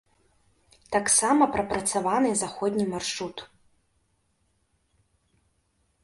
[0.93, 3.37] Таксама прапрацаваны заходні маршрут.